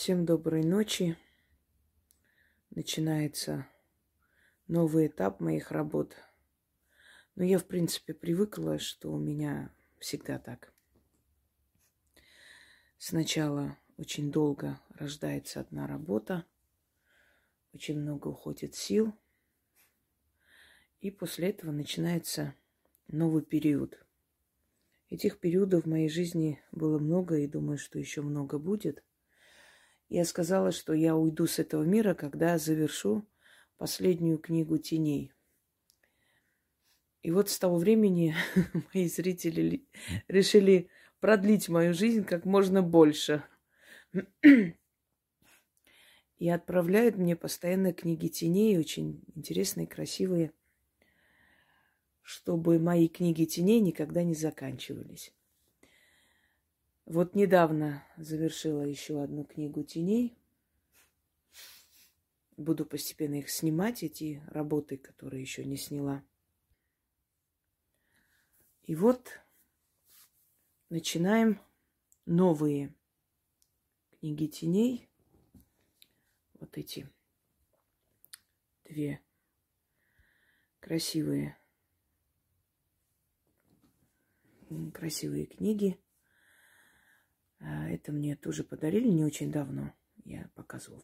Всем 0.00 0.24
доброй 0.24 0.62
ночи. 0.62 1.16
Начинается 2.70 3.66
новый 4.68 5.08
этап 5.08 5.40
моих 5.40 5.72
работ. 5.72 6.14
Но 7.34 7.42
я, 7.42 7.58
в 7.58 7.64
принципе, 7.64 8.14
привыкла, 8.14 8.78
что 8.78 9.10
у 9.10 9.18
меня 9.18 9.74
всегда 9.98 10.38
так. 10.38 10.72
Сначала 12.96 13.76
очень 13.96 14.30
долго 14.30 14.80
рождается 14.90 15.58
одна 15.58 15.88
работа, 15.88 16.46
очень 17.74 17.98
много 17.98 18.28
уходит 18.28 18.76
сил, 18.76 19.12
и 21.00 21.10
после 21.10 21.48
этого 21.48 21.72
начинается 21.72 22.54
новый 23.08 23.42
период. 23.42 23.98
Этих 25.10 25.40
периодов 25.40 25.86
в 25.86 25.88
моей 25.88 26.08
жизни 26.08 26.62
было 26.70 27.00
много, 27.00 27.38
и 27.38 27.48
думаю, 27.48 27.78
что 27.78 27.98
еще 27.98 28.22
много 28.22 28.60
будет. 28.60 29.02
Я 30.08 30.24
сказала, 30.24 30.72
что 30.72 30.94
я 30.94 31.14
уйду 31.16 31.46
с 31.46 31.58
этого 31.58 31.82
мира, 31.82 32.14
когда 32.14 32.56
завершу 32.56 33.26
последнюю 33.76 34.38
книгу 34.38 34.78
теней. 34.78 35.32
И 37.22 37.30
вот 37.30 37.50
с 37.50 37.58
того 37.58 37.76
времени 37.76 38.34
мои 38.94 39.06
зрители 39.08 39.86
решили 40.28 40.88
продлить 41.20 41.68
мою 41.68 41.92
жизнь 41.92 42.24
как 42.24 42.46
можно 42.46 42.82
больше. 42.82 43.44
И 46.38 46.48
отправляют 46.48 47.16
мне 47.16 47.36
постоянно 47.36 47.92
книги 47.92 48.28
теней, 48.28 48.78
очень 48.78 49.24
интересные, 49.34 49.86
красивые, 49.86 50.52
чтобы 52.22 52.78
мои 52.78 53.08
книги 53.08 53.44
теней 53.44 53.80
никогда 53.80 54.22
не 54.22 54.34
заканчивались. 54.34 55.34
Вот 57.10 57.34
недавно 57.34 58.04
завершила 58.18 58.82
еще 58.82 59.22
одну 59.22 59.42
книгу 59.42 59.82
теней. 59.82 60.36
Буду 62.58 62.84
постепенно 62.84 63.36
их 63.36 63.48
снимать, 63.48 64.02
эти 64.02 64.42
работы, 64.48 64.98
которые 64.98 65.40
еще 65.40 65.64
не 65.64 65.78
сняла. 65.78 66.22
И 68.82 68.94
вот 68.94 69.40
начинаем 70.90 71.62
новые 72.26 72.94
книги 74.20 74.46
теней. 74.46 75.08
Вот 76.60 76.76
эти 76.76 77.08
две 78.84 79.22
красивые, 80.80 81.56
красивые 84.92 85.46
книги. 85.46 85.98
А, 87.60 87.88
это 87.88 88.12
мне 88.12 88.36
тоже 88.36 88.64
подарили 88.64 89.08
не 89.08 89.24
очень 89.24 89.50
давно. 89.50 89.92
Я 90.24 90.50
показывала, 90.54 91.02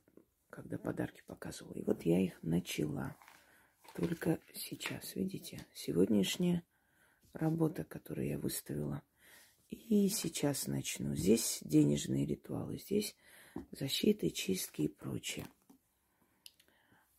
когда 0.50 0.78
подарки 0.78 1.22
показывала. 1.27 1.74
И 1.74 1.83
вот 1.83 2.02
я 2.02 2.20
их 2.20 2.42
начала. 2.42 3.16
Только 3.94 4.41
сейчас, 4.52 5.14
видите, 5.14 5.64
сегодняшняя 5.72 6.62
работа, 7.33 7.84
которую 7.84 8.28
я 8.28 8.38
выставила. 8.38 9.02
И 9.70 10.08
сейчас 10.08 10.66
начну. 10.66 11.14
Здесь 11.14 11.61
денежные 11.64 12.27
ритуалы, 12.27 12.78
здесь 12.78 13.16
защиты, 13.72 14.30
чистки 14.30 14.83
и 14.83 14.89
прочее. 14.89 15.46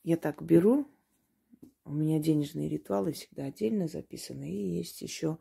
Я 0.04 0.18
так 0.18 0.42
беру. 0.42 0.88
У 1.84 1.92
меня 1.92 2.20
денежные 2.20 2.70
ритуалы 2.70 3.12
всегда 3.14 3.46
отдельно 3.46 3.88
записаны. 3.88 4.52
И 4.52 4.76
есть 4.78 5.02
еще 5.02 5.38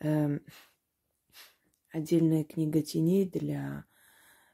э, 0.00 0.38
отдельная 1.90 2.44
книга 2.44 2.82
теней 2.82 3.28
для 3.28 3.84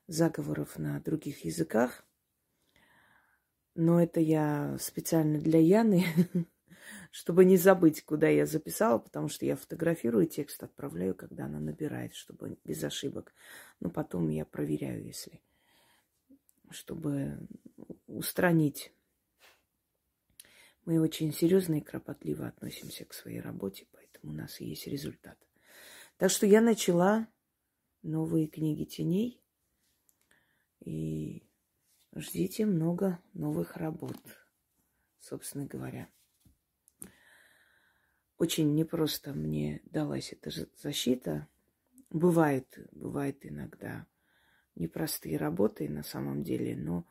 заговоров 0.07 0.79
на 0.79 1.01
других 1.01 1.45
языках. 1.45 2.05
Но 3.75 4.03
это 4.03 4.21
я 4.21 4.77
специально 4.79 5.39
для 5.39 5.59
Яны, 5.59 6.05
чтобы 7.11 7.45
не 7.45 7.57
забыть, 7.57 8.05
куда 8.05 8.29
я 8.29 8.45
записала, 8.45 8.99
потому 8.99 9.29
что 9.29 9.47
я 9.47 9.57
фотографирую 9.57 10.27
текст, 10.27 10.63
отправляю, 10.63 11.15
когда 11.15 11.47
она 11.47 11.59
набирает, 11.59 12.15
чтобы 12.15 12.59
без 12.65 12.85
ошибок. 12.85 13.33
Но 13.81 13.89
потом 13.89 14.29
я 14.29 14.45
проверяю, 14.45 15.03
если, 15.03 15.41
чтобы 16.71 17.49
устранить. 18.07 18.93
Мы 20.85 21.01
очень 21.01 21.33
серьезно 21.33 21.77
и 21.77 21.81
кропотливо 21.81 22.49
относимся 22.49 23.05
к 23.05 23.15
своей 23.15 23.41
работе, 23.41 23.87
поэтому 23.93 24.33
у 24.33 24.37
нас 24.37 24.61
есть 24.61 24.87
результат. 24.87 25.39
Так 26.17 26.31
что 26.31 26.47
я 26.47 26.61
начала 26.61 27.29
новые 28.03 28.47
книги 28.47 28.85
теней. 28.85 29.43
И 30.81 31.49
ждите 32.15 32.67
много 32.67 33.21
новых 33.33 33.77
работ, 33.77 34.19
собственно 35.19 35.67
говоря. 35.67 36.09
Очень 38.39 38.75
непросто 38.75 39.33
мне 39.33 39.81
далась 39.85 40.33
эта 40.33 40.51
защита. 40.77 41.47
Бывает, 42.11 42.77
бывает 42.91 43.47
иногда 43.47 44.07
непростые 44.75 45.37
работы 45.37 45.89
на 45.89 46.03
самом 46.03 46.43
деле, 46.43 46.77
но 46.77 47.07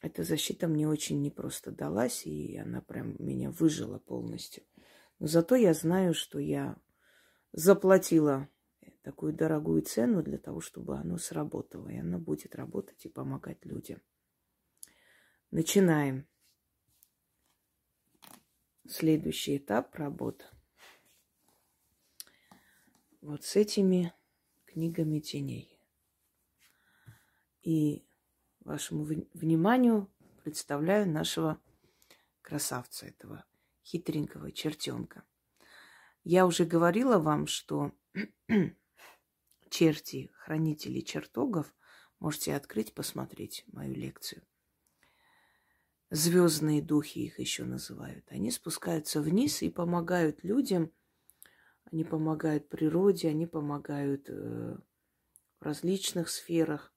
эта 0.00 0.22
защита 0.22 0.68
мне 0.68 0.86
очень 0.86 1.20
непросто 1.20 1.72
далась, 1.72 2.26
и 2.26 2.56
она 2.56 2.80
прям 2.82 3.16
меня 3.18 3.50
выжила 3.50 3.98
полностью. 3.98 4.62
Но 5.18 5.26
зато 5.26 5.56
я 5.56 5.74
знаю, 5.74 6.14
что 6.14 6.38
я 6.38 6.76
заплатила 7.54 8.48
такую 9.02 9.32
дорогую 9.32 9.82
цену 9.82 10.22
для 10.22 10.38
того, 10.38 10.60
чтобы 10.60 10.96
оно 10.96 11.18
сработало. 11.18 11.88
И 11.88 11.96
оно 11.96 12.18
будет 12.18 12.54
работать 12.56 13.06
и 13.06 13.08
помогать 13.08 13.64
людям. 13.64 14.02
Начинаем. 15.50 16.26
Следующий 18.86 19.56
этап 19.56 19.94
работы. 19.94 20.44
Вот 23.20 23.44
с 23.44 23.56
этими 23.56 24.12
книгами 24.66 25.20
теней. 25.20 25.80
И 27.62 28.04
вашему 28.60 29.04
вниманию 29.32 30.12
представляю 30.42 31.08
нашего 31.08 31.58
красавца, 32.42 33.06
этого 33.06 33.44
хитренького 33.82 34.52
чертенка. 34.52 35.24
Я 36.24 36.46
уже 36.46 36.64
говорила 36.64 37.18
вам, 37.18 37.46
что 37.46 37.92
черти, 39.68 40.30
хранители 40.32 41.00
чертогов, 41.00 41.74
можете 42.18 42.54
открыть, 42.54 42.94
посмотреть 42.94 43.64
мою 43.66 43.94
лекцию. 43.94 44.42
Звездные 46.08 46.80
духи 46.80 47.18
их 47.26 47.38
еще 47.38 47.64
называют. 47.64 48.24
Они 48.30 48.50
спускаются 48.50 49.20
вниз 49.20 49.60
и 49.62 49.68
помогают 49.68 50.44
людям. 50.44 50.90
Они 51.92 52.04
помогают 52.04 52.70
природе, 52.70 53.28
они 53.28 53.46
помогают 53.46 54.30
э, 54.30 54.76
в 55.60 55.62
различных 55.62 56.30
сферах. 56.30 56.94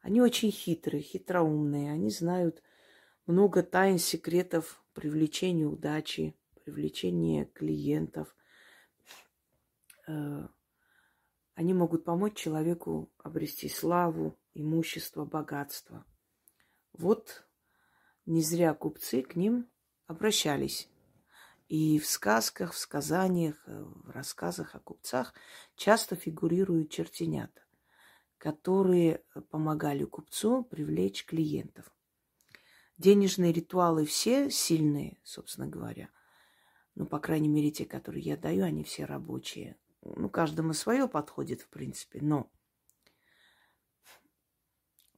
Они 0.00 0.20
очень 0.20 0.50
хитрые, 0.50 1.02
хитроумные. 1.02 1.92
Они 1.92 2.10
знают 2.10 2.62
много 3.26 3.62
тайн, 3.62 3.98
секретов 3.98 4.82
привлечения 4.92 5.66
удачи, 5.66 6.34
привлечения 6.64 7.44
клиентов, 7.44 8.34
они 10.06 11.74
могут 11.74 12.04
помочь 12.04 12.36
человеку 12.36 13.10
обрести 13.18 13.68
славу, 13.68 14.38
имущество, 14.54 15.24
богатство. 15.24 16.04
Вот 16.92 17.46
не 18.24 18.42
зря 18.42 18.74
купцы 18.74 19.22
к 19.22 19.36
ним 19.36 19.68
обращались. 20.06 20.88
И 21.68 21.98
в 21.98 22.06
сказках, 22.06 22.72
в 22.72 22.78
сказаниях, 22.78 23.60
в 23.66 24.10
рассказах 24.10 24.74
о 24.74 24.80
купцах 24.80 25.34
часто 25.74 26.14
фигурируют 26.14 26.90
чертенята, 26.90 27.62
которые 28.38 29.24
помогали 29.50 30.04
купцу 30.04 30.62
привлечь 30.62 31.24
клиентов. 31.24 31.90
Денежные 32.98 33.52
ритуалы 33.52 34.04
все 34.06 34.50
сильные, 34.50 35.18
собственно 35.24 35.66
говоря. 35.66 36.08
Ну, 36.94 37.04
по 37.04 37.18
крайней 37.18 37.48
мере, 37.48 37.70
те, 37.70 37.84
которые 37.84 38.22
я 38.22 38.36
даю, 38.36 38.64
они 38.64 38.84
все 38.84 39.04
рабочие 39.04 39.76
ну, 40.16 40.28
каждому 40.28 40.72
свое 40.72 41.08
подходит, 41.08 41.62
в 41.62 41.68
принципе, 41.68 42.20
но 42.20 42.50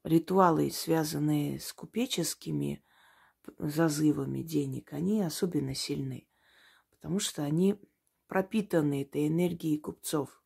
ритуалы, 0.05 0.70
связанные 0.70 1.61
с 1.61 1.73
купеческими 1.73 2.82
зазывами 3.58 4.43
денег, 4.43 4.93
они 4.93 5.23
особенно 5.23 5.75
сильны, 5.75 6.29
потому 6.90 7.19
что 7.19 7.43
они 7.43 7.76
пропитаны 8.26 9.02
этой 9.02 9.29
энергией 9.29 9.79
купцов 9.79 10.43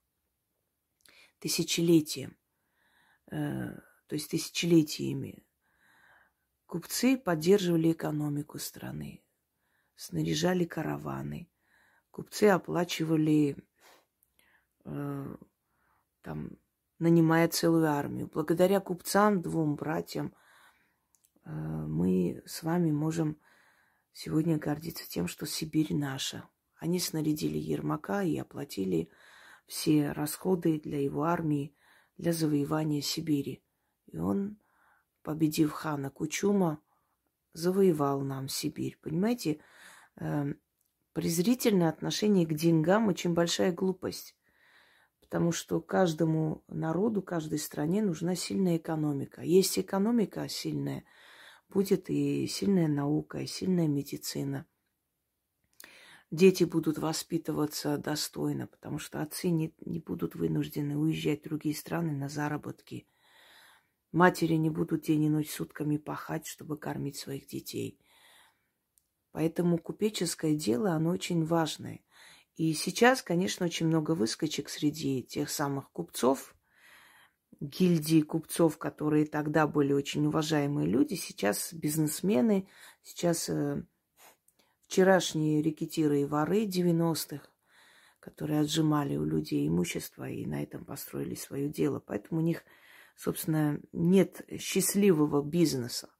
тысячелетием, 1.38 2.36
э, 3.30 3.74
то 4.06 4.14
есть 4.14 4.30
тысячелетиями. 4.30 5.44
Купцы 6.66 7.18
поддерживали 7.18 7.92
экономику 7.92 8.58
страны, 8.58 9.22
снаряжали 9.96 10.64
караваны, 10.64 11.50
купцы 12.10 12.44
оплачивали 12.44 13.56
Э, 14.84 15.36
там 16.22 16.58
нанимая 16.98 17.48
целую 17.48 17.88
армию. 17.88 18.30
Благодаря 18.32 18.80
купцам, 18.80 19.42
двум 19.42 19.76
братьям, 19.76 20.34
э, 21.44 21.50
мы 21.50 22.42
с 22.46 22.62
вами 22.62 22.90
можем 22.90 23.38
сегодня 24.12 24.58
гордиться 24.58 25.08
тем, 25.08 25.26
что 25.26 25.46
Сибирь 25.46 25.94
наша. 25.94 26.48
Они 26.76 26.98
снарядили 26.98 27.58
Ермака 27.58 28.22
и 28.22 28.36
оплатили 28.38 29.08
все 29.66 30.12
расходы 30.12 30.80
для 30.80 31.00
его 31.00 31.24
армии 31.24 31.74
для 32.18 32.32
завоевания 32.32 33.00
Сибири. 33.00 33.62
И 34.06 34.18
он, 34.18 34.58
победив 35.22 35.72
хана 35.72 36.10
Кучума, 36.10 36.80
завоевал 37.52 38.20
нам 38.20 38.48
Сибирь. 38.48 38.98
Понимаете, 39.00 39.60
эм, 40.16 40.60
презрительное 41.12 41.88
отношение 41.88 42.46
к 42.46 42.54
деньгам 42.54 43.08
очень 43.08 43.34
большая 43.34 43.72
глупость. 43.72 44.36
Потому 45.32 45.50
что 45.50 45.80
каждому 45.80 46.62
народу, 46.68 47.22
каждой 47.22 47.58
стране 47.58 48.02
нужна 48.02 48.34
сильная 48.34 48.76
экономика. 48.76 49.40
Есть 49.40 49.78
экономика 49.78 50.46
сильная, 50.46 51.04
будет 51.70 52.10
и 52.10 52.46
сильная 52.46 52.86
наука, 52.86 53.38
и 53.38 53.46
сильная 53.46 53.88
медицина. 53.88 54.66
Дети 56.30 56.64
будут 56.64 56.98
воспитываться 56.98 57.96
достойно, 57.96 58.66
потому 58.66 58.98
что 58.98 59.22
отцы 59.22 59.48
не, 59.48 59.74
не 59.86 60.00
будут 60.00 60.34
вынуждены 60.34 60.98
уезжать 60.98 61.40
в 61.40 61.48
другие 61.48 61.74
страны 61.74 62.12
на 62.12 62.28
заработки. 62.28 63.08
Матери 64.12 64.56
не 64.56 64.68
будут 64.68 65.04
день 65.04 65.22
и 65.22 65.30
ночь 65.30 65.50
сутками 65.50 65.96
пахать, 65.96 66.46
чтобы 66.46 66.76
кормить 66.76 67.16
своих 67.16 67.46
детей. 67.46 67.98
Поэтому 69.30 69.78
купеческое 69.78 70.54
дело, 70.56 70.92
оно 70.92 71.08
очень 71.08 71.42
важное. 71.46 72.00
И 72.56 72.74
сейчас, 72.74 73.22
конечно, 73.22 73.66
очень 73.66 73.86
много 73.86 74.12
выскочек 74.12 74.68
среди 74.68 75.22
тех 75.22 75.48
самых 75.50 75.90
купцов, 75.90 76.54
гильдии 77.60 78.20
купцов, 78.20 78.76
которые 78.76 79.24
тогда 79.24 79.66
были 79.66 79.92
очень 79.92 80.26
уважаемые 80.26 80.86
люди, 80.86 81.14
сейчас 81.14 81.72
бизнесмены, 81.72 82.68
сейчас 83.02 83.48
э, 83.48 83.82
вчерашние 84.86 85.62
рекетиры 85.62 86.20
и 86.20 86.24
воры 86.24 86.66
90-х, 86.66 87.46
которые 88.20 88.60
отжимали 88.60 89.16
у 89.16 89.24
людей 89.24 89.66
имущество 89.66 90.28
и 90.28 90.44
на 90.44 90.62
этом 90.62 90.84
построили 90.84 91.34
свое 91.34 91.68
дело. 91.68 92.00
Поэтому 92.00 92.40
у 92.40 92.44
них, 92.44 92.64
собственно, 93.16 93.80
нет 93.92 94.42
счастливого 94.60 95.42
бизнеса. 95.42 96.10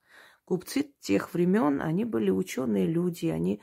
Купцы 0.45 0.93
тех 0.99 1.33
времен, 1.33 1.81
они 1.81 2.03
были 2.03 2.29
ученые 2.29 2.87
люди, 2.87 3.27
они 3.27 3.61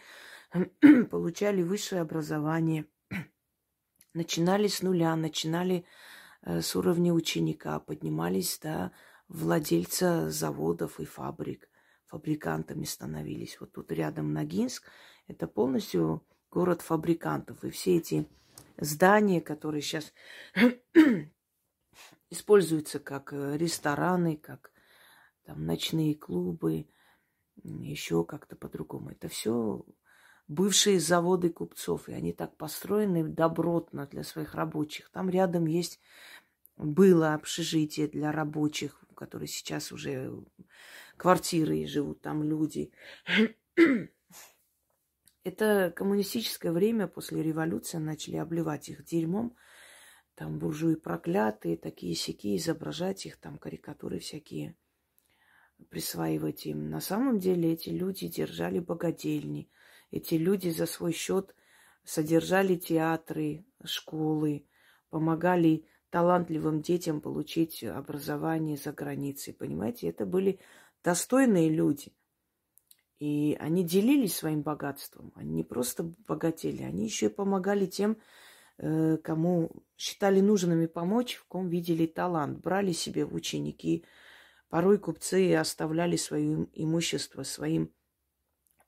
получали 1.10 1.62
высшее 1.62 2.02
образование, 2.02 2.86
начинали 4.14 4.66
с 4.68 4.82
нуля, 4.82 5.14
начинали 5.16 5.84
э, 6.42 6.60
с 6.60 6.74
уровня 6.76 7.12
ученика, 7.12 7.78
поднимались 7.78 8.58
до 8.58 8.92
владельца 9.28 10.30
заводов 10.30 11.00
и 11.00 11.04
фабрик 11.04 11.68
фабрикантами 12.06 12.84
становились. 12.84 13.60
Вот 13.60 13.72
тут 13.72 13.92
рядом 13.92 14.32
Ногинск, 14.32 14.90
это 15.28 15.46
полностью 15.46 16.26
город 16.50 16.82
фабрикантов. 16.82 17.62
И 17.64 17.70
все 17.70 17.98
эти 17.98 18.26
здания, 18.78 19.40
которые 19.40 19.80
сейчас 19.80 20.12
используются 22.30 22.98
как 22.98 23.32
э, 23.32 23.56
рестораны, 23.56 24.36
как 24.36 24.72
там 25.44 25.64
ночные 25.64 26.16
клубы, 26.16 26.88
еще 27.62 28.24
как-то 28.24 28.56
по-другому. 28.56 29.10
Это 29.10 29.28
все 29.28 29.84
бывшие 30.50 30.98
заводы 30.98 31.48
купцов, 31.50 32.08
и 32.08 32.12
они 32.12 32.32
так 32.32 32.56
построены 32.56 33.22
добротно 33.22 34.06
для 34.08 34.24
своих 34.24 34.56
рабочих. 34.56 35.08
Там 35.10 35.30
рядом 35.30 35.66
есть 35.66 36.00
было 36.76 37.34
общежитие 37.34 38.08
для 38.08 38.32
рабочих, 38.32 39.04
которые 39.14 39.46
сейчас 39.46 39.92
уже 39.92 40.42
квартиры 41.16 41.78
и 41.78 41.86
живут 41.86 42.20
там 42.20 42.42
люди. 42.42 42.90
Это 45.44 45.92
коммунистическое 45.94 46.72
время 46.72 47.06
после 47.06 47.44
революции 47.44 47.98
начали 47.98 48.36
обливать 48.36 48.88
их 48.88 49.04
дерьмом. 49.04 49.54
Там 50.34 50.58
буржуи 50.58 50.96
проклятые, 50.96 51.76
такие 51.76 52.16
сяки, 52.16 52.56
изображать 52.56 53.24
их, 53.24 53.36
там 53.36 53.56
карикатуры 53.56 54.18
всякие 54.18 54.74
присваивать 55.90 56.66
им. 56.66 56.90
На 56.90 57.00
самом 57.00 57.38
деле 57.38 57.72
эти 57.72 57.90
люди 57.90 58.26
держали 58.26 58.80
богадельни. 58.80 59.70
Эти 60.10 60.34
люди 60.34 60.68
за 60.70 60.86
свой 60.86 61.12
счет 61.12 61.54
содержали 62.04 62.76
театры, 62.76 63.64
школы, 63.84 64.66
помогали 65.10 65.86
талантливым 66.10 66.82
детям 66.82 67.20
получить 67.20 67.84
образование 67.84 68.76
за 68.76 68.92
границей. 68.92 69.54
Понимаете, 69.54 70.08
это 70.08 70.26
были 70.26 70.58
достойные 71.04 71.68
люди. 71.68 72.12
И 73.20 73.56
они 73.60 73.84
делились 73.84 74.36
своим 74.36 74.62
богатством. 74.62 75.32
Они 75.36 75.52
не 75.52 75.64
просто 75.64 76.04
богатели, 76.26 76.82
они 76.82 77.04
еще 77.04 77.26
и 77.26 77.28
помогали 77.28 77.86
тем, 77.86 78.16
э, 78.78 79.18
кому 79.18 79.70
считали 79.96 80.40
нужными 80.40 80.86
помочь, 80.86 81.34
в 81.34 81.44
ком 81.46 81.68
видели 81.68 82.06
талант, 82.06 82.58
брали 82.60 82.92
себе 82.92 83.26
ученики. 83.26 84.04
Порой 84.70 84.98
купцы 84.98 85.54
оставляли 85.54 86.16
свое 86.16 86.66
имущество 86.72 87.42
своим 87.42 87.92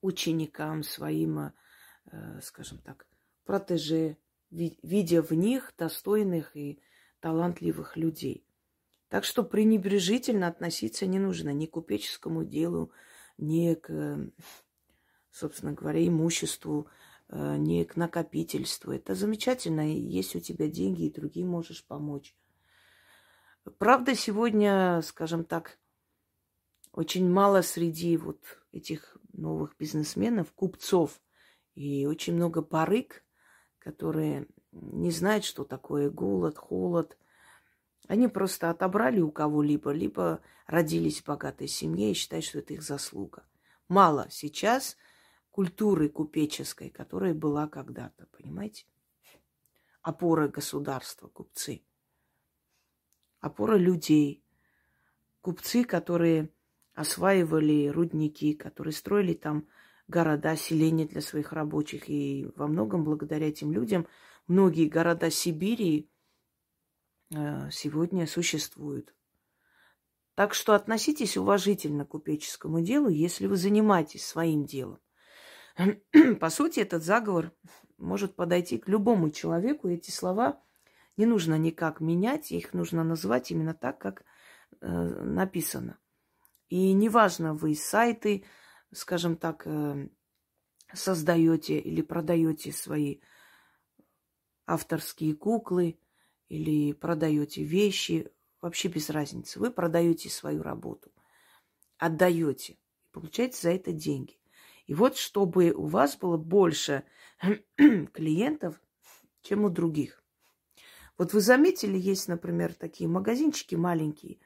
ученикам, 0.02 0.82
своим, 0.82 1.38
э, 1.38 2.40
скажем 2.42 2.78
так, 2.78 3.06
протеже, 3.44 4.18
видя 4.50 5.22
в 5.22 5.32
них 5.32 5.72
достойных 5.78 6.56
и 6.56 6.78
талантливых 7.20 7.96
людей. 7.96 8.44
Так 9.08 9.24
что 9.24 9.44
пренебрежительно 9.44 10.48
относиться 10.48 11.06
не 11.06 11.18
нужно 11.18 11.50
ни 11.50 11.66
к 11.66 11.72
купеческому 11.72 12.44
делу, 12.44 12.92
ни 13.38 13.74
к, 13.74 14.30
собственно 15.30 15.72
говоря, 15.72 16.06
имуществу, 16.06 16.88
э, 17.28 17.56
ни 17.56 17.84
к 17.84 17.96
накопительству. 17.96 18.92
Это 18.92 19.14
замечательно. 19.14 19.94
Есть 19.94 20.34
у 20.36 20.40
тебя 20.40 20.68
деньги, 20.68 21.04
и 21.04 21.12
другим 21.12 21.48
можешь 21.48 21.84
помочь. 21.84 22.34
Правда, 23.78 24.14
сегодня, 24.14 25.00
скажем 25.02 25.44
так, 25.44 25.78
очень 26.92 27.30
мало 27.30 27.62
среди 27.62 28.16
вот 28.16 28.61
этих 28.72 29.16
новых 29.32 29.76
бизнесменов, 29.78 30.52
купцов, 30.52 31.20
и 31.74 32.06
очень 32.06 32.34
много 32.34 32.60
барыг, 32.62 33.24
которые 33.78 34.46
не 34.72 35.10
знают, 35.10 35.44
что 35.44 35.64
такое 35.64 36.10
голод, 36.10 36.58
холод, 36.58 37.16
они 38.08 38.28
просто 38.28 38.70
отобрали 38.70 39.20
у 39.20 39.30
кого-либо, 39.30 39.90
либо 39.92 40.42
родились 40.66 41.20
в 41.20 41.26
богатой 41.26 41.68
семье 41.68 42.10
и 42.10 42.14
считают, 42.14 42.44
что 42.44 42.58
это 42.58 42.74
их 42.74 42.82
заслуга. 42.82 43.46
Мало 43.88 44.26
сейчас 44.30 44.96
культуры 45.50 46.08
купеческой, 46.08 46.90
которая 46.90 47.34
была 47.34 47.68
когда-то, 47.68 48.26
понимаете? 48.26 48.86
Опора 50.02 50.48
государства, 50.48 51.28
купцы. 51.28 51.84
Опора 53.40 53.76
людей. 53.76 54.44
Купцы, 55.40 55.84
которые 55.84 56.52
осваивали 56.94 57.88
рудники, 57.88 58.54
которые 58.54 58.92
строили 58.92 59.34
там 59.34 59.66
города, 60.08 60.56
селения 60.56 61.06
для 61.06 61.20
своих 61.20 61.52
рабочих. 61.52 62.08
И 62.08 62.48
во 62.56 62.66
многом 62.66 63.04
благодаря 63.04 63.48
этим 63.48 63.72
людям 63.72 64.06
многие 64.46 64.88
города 64.88 65.30
Сибири 65.30 66.10
Э, 67.34 67.70
сегодня 67.70 68.26
существуют. 68.26 69.14
Так 70.34 70.54
что 70.54 70.74
относитесь 70.74 71.36
уважительно 71.36 72.04
к 72.04 72.10
купеческому 72.10 72.80
делу, 72.80 73.08
если 73.08 73.46
вы 73.46 73.56
занимаетесь 73.56 74.26
своим 74.26 74.64
делом. 74.64 75.00
По 76.40 76.50
сути, 76.50 76.80
этот 76.80 77.02
заговор 77.02 77.52
может 77.96 78.36
подойти 78.36 78.78
к 78.78 78.88
любому 78.88 79.30
человеку. 79.30 79.88
Эти 79.88 80.10
слова 80.10 80.62
не 81.16 81.26
нужно 81.26 81.56
никак 81.56 82.00
менять, 82.00 82.52
их 82.52 82.74
нужно 82.74 83.04
называть 83.04 83.50
именно 83.50 83.74
так, 83.74 83.98
как 83.98 84.24
э, 84.80 84.86
написано. 84.88 85.98
И 86.72 86.92
неважно, 86.92 87.54
вы 87.54 87.74
сайты, 87.74 88.44
скажем 88.92 89.36
так, 89.36 89.62
э, 89.66 90.08
создаете 90.94 91.78
или 91.78 92.02
продаете 92.02 92.72
свои 92.72 93.20
авторские 94.66 95.34
куклы– 95.34 95.98
или 96.52 96.92
продаете 96.92 97.64
вещи, 97.64 98.30
вообще 98.60 98.88
без 98.88 99.08
разницы. 99.08 99.58
Вы 99.58 99.70
продаете 99.70 100.28
свою 100.28 100.62
работу, 100.62 101.10
отдаете, 101.96 102.76
получаете 103.10 103.58
за 103.58 103.70
это 103.70 103.90
деньги. 103.90 104.38
И 104.86 104.92
вот 104.92 105.16
чтобы 105.16 105.70
у 105.72 105.86
вас 105.86 106.14
было 106.18 106.36
больше 106.36 107.04
клиентов, 107.76 108.78
чем 109.40 109.64
у 109.64 109.70
других. 109.70 110.22
Вот 111.16 111.32
вы 111.32 111.40
заметили, 111.40 111.96
есть, 111.96 112.28
например, 112.28 112.74
такие 112.74 113.08
магазинчики 113.08 113.74
маленькие, 113.74 114.38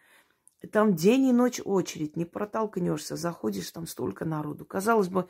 там 0.73 0.95
день 0.95 1.27
и 1.27 1.33
ночь 1.33 1.61
очередь, 1.65 2.17
не 2.17 2.25
протолкнешься, 2.25 3.17
заходишь, 3.17 3.71
там 3.71 3.87
столько 3.87 4.25
народу. 4.25 4.65
Казалось 4.65 5.09
бы, 5.09 5.29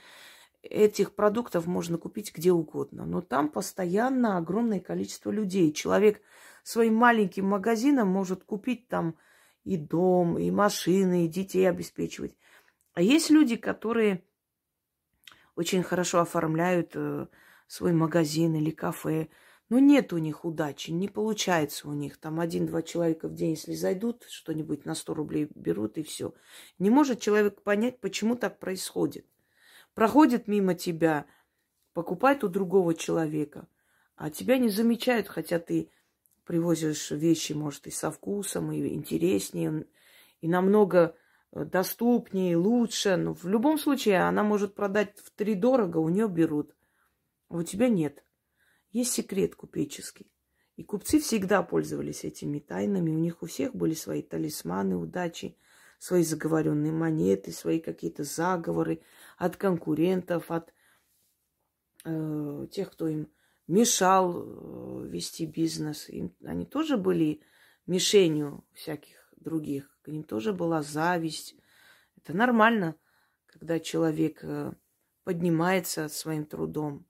этих 0.62 1.14
продуктов 1.14 1.66
можно 1.66 1.99
купить 1.99 2.33
где 2.35 2.52
угодно, 2.52 3.06
но 3.06 3.21
там 3.21 3.49
постоянно 3.49 4.37
огромное 4.37 4.80
количество 4.80 5.30
людей. 5.30 5.73
Человек 5.73 6.21
своим 6.62 6.95
маленьким 6.95 7.47
магазином 7.47 8.09
может 8.09 8.45
купить 8.45 8.88
там 8.88 9.16
и 9.64 9.76
дом, 9.76 10.38
и 10.38 10.50
машины, 10.50 11.26
и 11.26 11.28
детей 11.28 11.68
обеспечивать. 11.68 12.37
А 12.95 13.02
есть 13.02 13.30
люди, 13.30 13.56
которые 13.56 14.23
очень 15.54 15.83
хорошо 15.83 16.21
оформляют 16.21 16.92
э, 16.95 17.26
свой 17.66 17.92
магазин 17.92 18.54
или 18.54 18.71
кафе, 18.71 19.28
но 19.68 19.80
нет 19.80 20.12
у 20.12 20.18
них 20.18 20.44
удачи, 20.44 20.92
не 20.92 21.08
получается 21.08 21.88
у 21.88 21.92
них. 21.92 22.18
Там 22.18 22.38
один-два 22.38 22.82
человека 22.82 23.28
в 23.28 23.35
день, 23.35 23.50
если 23.50 23.75
зайдут, 23.75 24.25
что-нибудь 24.28 24.85
на 24.85 24.94
100 24.94 25.14
рублей 25.14 25.49
берут 25.54 25.99
и 25.99 26.02
все. 26.04 26.35
Не 26.78 26.90
может 26.90 27.20
человек 27.20 27.62
понять, 27.62 27.99
почему 28.00 28.37
так 28.37 28.61
происходит. 28.61 29.26
Проходит 29.94 30.46
мимо 30.46 30.75
тебя, 30.75 31.26
покупает 31.94 32.44
у 32.44 32.49
другого 32.49 32.94
человека, 32.94 33.66
а 34.14 34.30
тебя 34.30 34.58
не 34.58 34.68
замечают, 34.68 35.26
хотя 35.26 35.58
ты 35.58 35.90
привозишь 36.44 37.11
вещи, 37.11 37.54
может, 37.54 37.88
и 37.88 37.90
со 37.90 38.12
вкусом, 38.12 38.70
и 38.70 38.94
интереснее, 38.94 39.87
и 40.40 40.49
намного 40.49 41.16
э, 41.52 41.64
доступнее, 41.64 42.56
лучше. 42.56 43.16
Но 43.16 43.35
в 43.35 43.46
любом 43.46 43.78
случае 43.78 44.20
она 44.20 44.44
может 44.44 44.75
продать 44.75 45.18
в 45.18 45.30
три 45.30 45.54
дорого, 45.54 45.99
у 45.99 46.08
нее 46.08 46.28
берут. 46.28 46.76
А 47.49 47.56
у 47.56 47.62
тебя 47.64 47.88
нет. 47.88 48.23
Есть 48.97 49.12
секрет 49.12 49.55
купеческий. 49.55 50.33
И 50.76 50.83
купцы 50.83 51.21
всегда 51.21 51.62
пользовались 51.62 52.25
этими 52.25 52.61
тайнами. 52.61 53.11
У 53.11 53.19
них 53.19 53.43
у 53.43 53.47
всех 53.47 53.75
были 53.75 53.93
свои 53.93 54.23
талисманы 54.23 54.97
удачи, 54.97 55.55
свои 55.99 56.23
заговоренные 56.23 56.93
монеты, 56.93 57.53
свои 57.53 57.79
какие-то 57.79 58.25
заговоры 58.25 59.03
от 59.37 59.59
конкурентов, 59.59 60.50
от 60.50 60.73
э, 62.07 62.67
тех, 62.73 62.91
кто 62.91 63.09
им 63.09 63.29
мешал 63.67 64.33
э, 64.35 65.09
вести 65.09 65.45
бизнес. 65.45 66.09
Им, 66.09 66.35
они 66.43 66.65
тоже 66.65 66.97
были 66.97 67.43
мишенью 67.87 68.65
всяких 68.73 69.31
других. 69.37 69.95
К 70.00 70.09
ним 70.09 70.25
тоже 70.25 70.55
была 70.55 70.81
зависть. 70.81 71.55
Это 72.17 72.35
нормально, 72.35 72.97
когда 73.45 73.79
человек 73.79 74.38
э, 74.43 74.73
поднимается 75.23 76.09
своим 76.09 76.47
трудом 76.47 77.07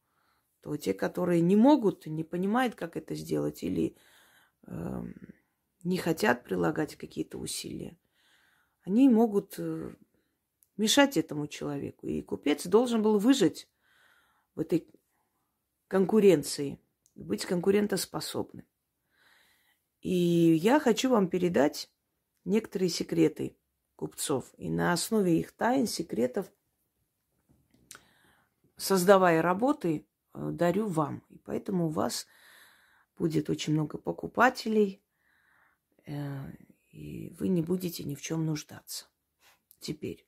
то 0.66 0.76
те, 0.76 0.94
которые 0.94 1.42
не 1.42 1.54
могут, 1.54 2.06
не 2.06 2.24
понимают, 2.24 2.74
как 2.74 2.96
это 2.96 3.14
сделать, 3.14 3.62
или 3.62 3.96
э, 4.66 5.02
не 5.84 5.96
хотят 5.96 6.42
прилагать 6.42 6.96
какие-то 6.96 7.38
усилия, 7.38 7.96
они 8.82 9.08
могут 9.08 9.60
э, 9.60 9.94
мешать 10.76 11.16
этому 11.16 11.46
человеку. 11.46 12.08
И 12.08 12.20
купец 12.20 12.66
должен 12.66 13.00
был 13.00 13.20
выжить 13.20 13.68
в 14.56 14.60
этой 14.60 14.88
конкуренции, 15.86 16.80
быть 17.14 17.46
конкурентоспособным. 17.46 18.66
И 20.00 20.10
я 20.10 20.80
хочу 20.80 21.10
вам 21.10 21.28
передать 21.28 21.92
некоторые 22.44 22.88
секреты 22.88 23.56
купцов. 23.94 24.52
И 24.56 24.68
на 24.68 24.92
основе 24.92 25.38
их 25.38 25.52
тайн, 25.52 25.86
секретов, 25.86 26.50
создавая 28.76 29.42
работы, 29.42 30.08
дарю 30.36 30.86
вам. 30.88 31.22
И 31.30 31.38
поэтому 31.38 31.86
у 31.86 31.90
вас 31.90 32.26
будет 33.18 33.50
очень 33.50 33.72
много 33.72 33.98
покупателей, 33.98 35.02
э, 36.06 36.52
и 36.90 37.34
вы 37.38 37.48
не 37.48 37.62
будете 37.62 38.04
ни 38.04 38.14
в 38.14 38.22
чем 38.22 38.46
нуждаться. 38.46 39.06
Теперь. 39.80 40.26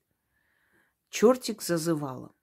Чертик 1.10 1.62
зазывала. 1.62 2.34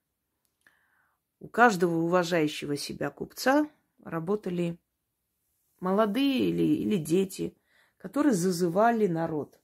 У 1.38 1.48
каждого 1.48 1.96
уважающего 1.98 2.76
себя 2.76 3.10
купца 3.10 3.68
работали 4.02 4.78
молодые 5.80 6.50
или, 6.50 6.62
или 6.62 6.96
дети, 6.96 7.56
которые 7.98 8.32
зазывали 8.32 9.06
народ. 9.06 9.60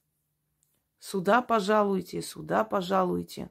Сюда 0.99 1.41
пожалуйте, 1.41 2.21
сюда 2.21 2.63
пожалуйте. 2.63 3.49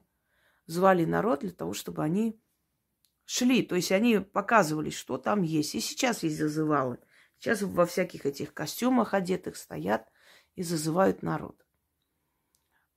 Звали 0.65 1.05
народ 1.05 1.41
для 1.41 1.51
того, 1.51 1.73
чтобы 1.73 2.03
они 2.03 2.39
шли, 3.25 3.63
то 3.63 3.75
есть 3.75 3.91
они 3.91 4.19
показывали, 4.19 4.89
что 4.89 5.17
там 5.17 5.41
есть. 5.43 5.75
И 5.75 5.79
сейчас 5.79 6.23
есть 6.23 6.37
зазывалы. 6.37 6.99
Сейчас 7.37 7.61
во 7.61 7.85
всяких 7.85 8.25
этих 8.25 8.53
костюмах 8.53 9.13
одетых 9.13 9.57
стоят 9.57 10.09
и 10.55 10.63
зазывают 10.63 11.23
народ. 11.23 11.65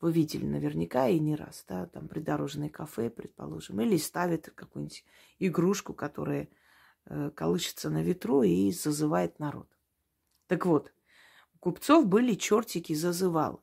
Вы 0.01 0.13
видели 0.13 0.45
наверняка 0.45 1.09
и 1.09 1.19
не 1.19 1.35
раз, 1.35 1.65
да, 1.67 1.87
там 1.87 2.07
придорожное 2.07 2.69
кафе, 2.69 3.09
предположим, 3.09 3.81
или 3.81 3.97
ставят 3.97 4.51
какую-нибудь 4.55 5.05
игрушку, 5.39 5.95
которая 5.95 6.49
э, 7.07 7.31
колышется 7.31 7.89
на 7.89 8.03
ветру 8.03 8.43
и 8.43 8.71
зазывает 8.73 9.39
народ. 9.39 9.69
Так 10.49 10.67
вот, 10.67 10.93
у 11.55 11.59
купцов 11.59 12.07
были 12.07 12.35
чертики 12.35 12.93
зазывалы. 12.93 13.59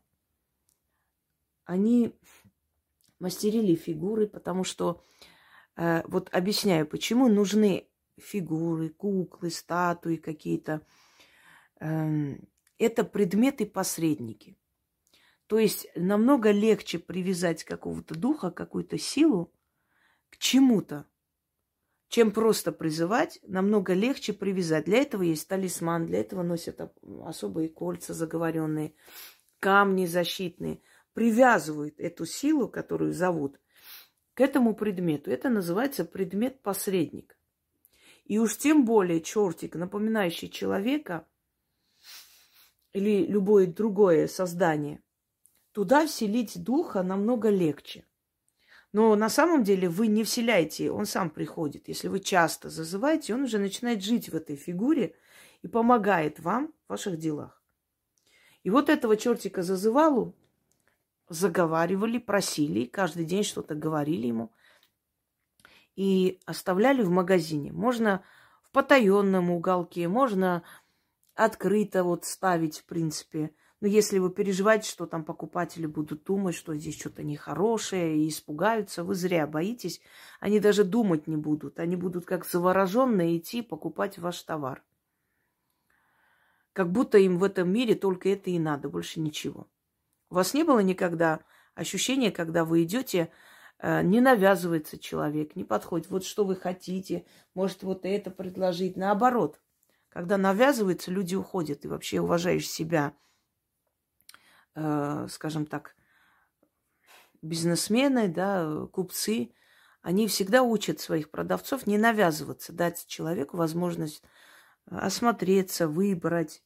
Они 1.65 2.13
мастерили 3.19 3.75
фигуры, 3.75 4.27
потому 4.27 4.63
что 4.63 5.05
Э, 5.23 5.32
вот 5.75 6.29
объясняю, 6.31 6.85
почему 6.85 7.27
нужны 7.27 7.87
фигуры, 8.19 8.89
куклы, 8.89 9.49
статуи 9.49 10.17
какие-то. 10.17 10.85
Эм, 11.79 12.47
это 12.77 13.03
предметы-посредники. 13.03 14.57
То 15.47 15.59
есть 15.59 15.87
намного 15.95 16.51
легче 16.51 16.99
привязать 16.99 17.63
какого-то 17.63 18.15
духа, 18.15 18.51
какую-то 18.51 18.97
силу 18.97 19.53
к 20.29 20.37
чему-то, 20.37 21.05
чем 22.07 22.31
просто 22.31 22.71
призывать, 22.71 23.39
намного 23.43 23.93
легче 23.93 24.33
привязать. 24.33 24.85
Для 24.85 24.99
этого 24.99 25.23
есть 25.23 25.47
талисман, 25.47 26.05
для 26.05 26.21
этого 26.21 26.43
носят 26.43 26.79
особые 27.25 27.69
кольца 27.69 28.13
заговоренные, 28.13 28.93
камни 29.59 30.05
защитные. 30.05 30.81
Привязывают 31.13 31.99
эту 31.99 32.25
силу, 32.25 32.67
которую 32.67 33.13
зовут, 33.13 33.59
к 34.33 34.41
этому 34.41 34.75
предмету. 34.75 35.31
Это 35.31 35.49
называется 35.49 36.05
предмет-посредник. 36.05 37.37
И 38.25 38.39
уж 38.39 38.57
тем 38.57 38.85
более 38.85 39.21
чертик, 39.21 39.75
напоминающий 39.75 40.49
человека 40.49 41.27
или 42.93 43.25
любое 43.25 43.67
другое 43.67 44.27
создание, 44.27 45.03
туда 45.71 46.05
вселить 46.05 46.63
духа 46.63 47.03
намного 47.03 47.49
легче. 47.49 48.05
Но 48.93 49.15
на 49.15 49.27
самом 49.27 49.63
деле 49.63 49.89
вы 49.89 50.07
не 50.07 50.23
вселяете, 50.23 50.91
он 50.91 51.05
сам 51.05 51.31
приходит. 51.31 51.87
Если 51.87 52.07
вы 52.07 52.19
часто 52.19 52.69
зазываете, 52.69 53.33
он 53.33 53.43
уже 53.43 53.57
начинает 53.57 54.03
жить 54.03 54.29
в 54.29 54.35
этой 54.35 54.55
фигуре 54.55 55.15
и 55.63 55.67
помогает 55.67 56.39
вам 56.39 56.73
в 56.85 56.91
ваших 56.91 57.17
делах. 57.17 57.61
И 58.61 58.69
вот 58.69 58.89
этого 58.89 59.17
чертика 59.17 59.63
зазывалу 59.63 60.35
заговаривали, 61.29 62.17
просили, 62.17 62.85
каждый 62.85 63.25
день 63.25 63.43
что-то 63.43 63.75
говорили 63.75 64.27
ему 64.27 64.51
и 65.95 66.39
оставляли 66.45 67.03
в 67.03 67.09
магазине. 67.09 67.71
Можно 67.71 68.23
в 68.63 68.71
потаенном 68.71 69.51
уголке, 69.51 70.07
можно 70.07 70.63
открыто 71.35 72.03
вот 72.03 72.25
ставить, 72.25 72.79
в 72.79 72.85
принципе. 72.85 73.51
Но 73.79 73.87
если 73.87 74.17
вы 74.17 74.31
переживаете, 74.31 74.89
что 74.89 75.05
там 75.05 75.25
покупатели 75.25 75.85
будут 75.85 76.23
думать, 76.23 76.55
что 76.55 76.73
здесь 76.73 76.97
что-то 76.97 77.21
нехорошее 77.21 78.17
и 78.17 78.29
испугаются, 78.29 79.03
вы 79.03 79.13
зря 79.13 79.45
боитесь. 79.45 79.99
Они 80.39 80.59
даже 80.59 80.85
думать 80.85 81.27
не 81.27 81.35
будут. 81.35 81.79
Они 81.79 81.97
будут 81.97 82.25
как 82.25 82.45
завороженные 82.45 83.37
идти 83.37 83.61
покупать 83.61 84.17
ваш 84.17 84.41
товар. 84.43 84.83
Как 86.71 86.91
будто 86.91 87.17
им 87.17 87.37
в 87.37 87.43
этом 87.43 87.71
мире 87.71 87.93
только 87.93 88.29
это 88.29 88.49
и 88.49 88.57
надо, 88.57 88.87
больше 88.87 89.19
ничего. 89.19 89.67
У 90.33 90.35
вас 90.35 90.55
не 90.55 90.63
было 90.63 90.79
никогда 90.79 91.41
ощущения, 91.75 92.31
когда 92.31 92.65
вы 92.65 92.81
идете, 92.81 93.31
э, 93.77 94.01
не 94.01 94.19
навязывается 94.19 94.97
человек, 94.97 95.55
не 95.55 95.63
подходит. 95.63 96.09
Вот 96.09 96.25
что 96.25 96.43
вы 96.43 96.55
хотите, 96.55 97.27
может 97.53 97.83
вот 97.83 98.03
это 98.03 98.31
предложить. 98.31 98.97
Наоборот, 98.97 99.61
когда 100.09 100.37
навязывается, 100.37 101.11
люди 101.11 101.35
уходят. 101.35 101.85
И 101.85 101.87
вообще 101.87 102.19
уважаешь 102.19 102.67
себя, 102.67 103.13
э, 104.73 105.27
скажем 105.29 105.67
так, 105.67 105.95
бизнесмены, 107.43 108.27
да, 108.27 108.87
купцы, 108.91 109.51
они 110.01 110.27
всегда 110.27 110.63
учат 110.63 110.99
своих 110.99 111.29
продавцов 111.29 111.85
не 111.85 111.99
навязываться, 111.99 112.73
дать 112.73 113.05
человеку 113.05 113.57
возможность 113.57 114.23
осмотреться, 114.87 115.87
выбрать, 115.87 116.63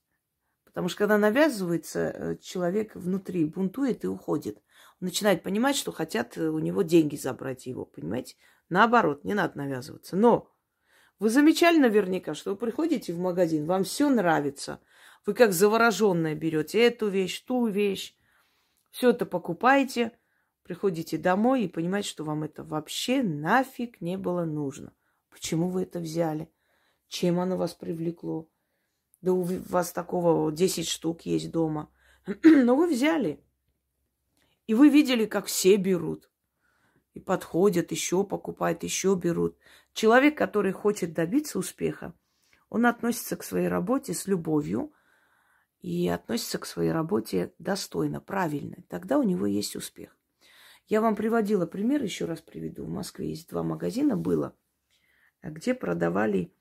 Потому 0.77 0.89
что 0.89 0.97
когда 0.99 1.17
навязывается, 1.17 1.99
э, 1.99 2.37
человек 2.39 2.93
внутри 2.93 3.45
бунтует 3.45 4.03
и 4.03 4.07
уходит. 4.07 4.57
Он 5.01 5.07
начинает 5.07 5.41
понимать, 5.41 5.75
что 5.75 5.91
хотят 5.91 6.37
э, 6.37 6.49
у 6.49 6.59
него 6.59 6.83
деньги 6.83 7.15
забрать 7.15 7.65
его, 7.65 7.83
понимаете? 7.83 8.35
Наоборот, 8.69 9.23
не 9.23 9.33
надо 9.33 9.57
навязываться. 9.57 10.15
Но 10.15 10.55
вы 11.17 11.31
замечали 11.31 11.79
наверняка, 11.79 12.35
что 12.35 12.51
вы 12.51 12.57
приходите 12.57 13.11
в 13.11 13.17
магазин, 13.17 13.65
вам 13.65 13.85
все 13.85 14.07
нравится. 14.07 14.79
Вы 15.25 15.33
как 15.33 15.51
завороженная 15.51 16.35
берете 16.35 16.85
эту 16.85 17.07
вещь, 17.07 17.41
ту 17.41 17.65
вещь. 17.65 18.15
Все 18.91 19.09
это 19.09 19.25
покупаете, 19.25 20.11
приходите 20.61 21.17
домой 21.17 21.63
и 21.63 21.69
понимаете, 21.69 22.09
что 22.09 22.23
вам 22.23 22.43
это 22.43 22.63
вообще 22.63 23.23
нафиг 23.23 23.99
не 23.99 24.15
было 24.15 24.45
нужно. 24.45 24.93
Почему 25.31 25.69
вы 25.69 25.81
это 25.81 25.97
взяли? 25.97 26.51
Чем 27.07 27.39
оно 27.39 27.57
вас 27.57 27.73
привлекло? 27.73 28.47
Да 29.21 29.33
у 29.33 29.43
вас 29.43 29.91
такого 29.91 30.51
10 30.51 30.87
штук 30.87 31.21
есть 31.21 31.51
дома. 31.51 31.89
Но 32.43 32.75
вы 32.75 32.87
взяли. 32.87 33.43
И 34.67 34.73
вы 34.73 34.89
видели, 34.89 35.25
как 35.25 35.45
все 35.45 35.77
берут. 35.77 36.29
И 37.13 37.19
подходят, 37.19 37.91
еще 37.91 38.23
покупают, 38.23 38.83
еще 38.83 39.15
берут. 39.15 39.57
Человек, 39.93 40.37
который 40.37 40.71
хочет 40.71 41.13
добиться 41.13 41.57
успеха, 41.57 42.13
он 42.69 42.85
относится 42.85 43.37
к 43.37 43.43
своей 43.43 43.69
работе 43.69 44.13
с 44.13 44.27
любовью 44.27 44.93
и 45.81 46.07
относится 46.09 46.59
к 46.59 46.65
своей 46.65 46.91
работе 46.91 47.53
достойно, 47.59 48.19
правильно. 48.19 48.77
Тогда 48.89 49.17
у 49.17 49.23
него 49.23 49.45
есть 49.45 49.75
успех. 49.75 50.15
Я 50.87 51.01
вам 51.01 51.15
приводила 51.15 51.65
пример, 51.65 52.03
еще 52.03 52.25
раз 52.25 52.41
приведу. 52.41 52.85
В 52.85 52.89
Москве 52.89 53.29
есть 53.29 53.49
два 53.49 53.63
магазина 53.63 54.15
было, 54.15 54.55
где 55.41 55.73
продавали, 55.73 56.53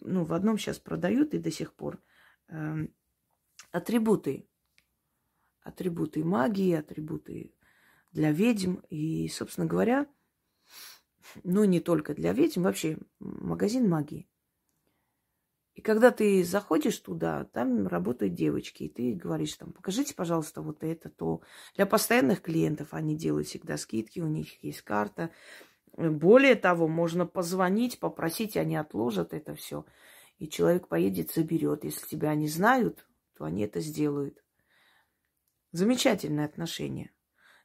ну, 0.00 0.24
в 0.24 0.32
одном 0.32 0.58
сейчас 0.58 0.78
продают 0.78 1.34
и 1.34 1.38
до 1.38 1.50
сих 1.50 1.74
пор, 1.74 2.02
э, 2.48 2.86
атрибуты 3.70 4.48
атрибуты 5.64 6.22
магии, 6.22 6.74
атрибуты 6.74 7.54
для 8.12 8.30
ведьм. 8.30 8.76
И, 8.90 9.26
собственно 9.28 9.66
говоря, 9.66 10.06
ну, 11.42 11.64
не 11.64 11.80
только 11.80 12.14
для 12.14 12.32
ведьм, 12.32 12.62
вообще 12.62 12.98
магазин 13.18 13.88
магии. 13.88 14.28
И 15.74 15.80
когда 15.80 16.12
ты 16.12 16.44
заходишь 16.44 16.98
туда, 16.98 17.46
там 17.46 17.88
работают 17.88 18.34
девочки, 18.34 18.84
и 18.84 18.88
ты 18.88 19.12
говоришь 19.14 19.54
там, 19.54 19.72
покажите, 19.72 20.14
пожалуйста, 20.14 20.62
вот 20.62 20.84
это, 20.84 21.08
то. 21.08 21.40
Для 21.74 21.84
постоянных 21.84 22.42
клиентов 22.42 22.94
они 22.94 23.16
делают 23.16 23.48
всегда 23.48 23.76
скидки, 23.76 24.20
у 24.20 24.28
них 24.28 24.62
есть 24.62 24.82
карта. 24.82 25.30
Более 25.96 26.56
того, 26.56 26.88
можно 26.88 27.24
позвонить, 27.24 28.00
попросить, 28.00 28.56
они 28.56 28.76
отложат 28.76 29.32
это 29.32 29.54
все. 29.54 29.84
И 30.38 30.48
человек 30.48 30.88
поедет, 30.88 31.32
заберет. 31.32 31.84
Если 31.84 32.06
тебя 32.06 32.34
не 32.34 32.48
знают, 32.48 33.06
то 33.36 33.44
они 33.44 33.62
это 33.62 33.80
сделают. 33.80 34.42
Замечательное 35.70 36.46
отношение. 36.46 37.12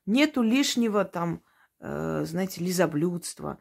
Нету 0.06 0.42
лишнего 0.44 1.06
там, 1.06 1.44
э, 1.80 2.24
знаете, 2.26 2.64
лизоблюдства, 2.64 3.60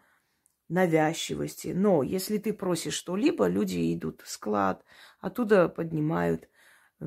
навязчивости. 0.68 1.68
Но 1.68 2.02
если 2.02 2.36
ты 2.36 2.52
просишь 2.52 2.94
что-либо, 2.94 3.46
люди 3.46 3.94
идут 3.94 4.20
в 4.20 4.28
склад, 4.28 4.84
оттуда 5.20 5.68
поднимают, 5.68 6.48
э, 7.00 7.06